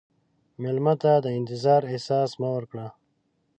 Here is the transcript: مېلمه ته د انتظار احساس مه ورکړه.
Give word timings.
مېلمه 0.61 0.93
ته 1.01 1.13
د 1.25 1.27
انتظار 1.37 1.81
احساس 1.91 2.31
مه 2.41 2.49
ورکړه. 2.55 2.87